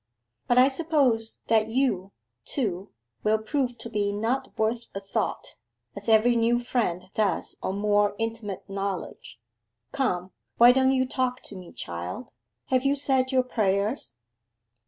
[0.47, 2.11] But I suppose that you,
[2.43, 5.55] too, will, prove to be not worth a thought,
[5.95, 9.39] as every new friend does on more intimate knowledge.
[9.91, 12.31] Come, why don't you talk to me, child?
[12.69, 14.15] Have you said your prayers?